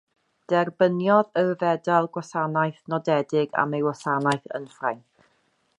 [0.51, 5.29] Derbyniodd y Fedal Gwasanaeth Nodedig am ei wasanaeth yn Ffrainc.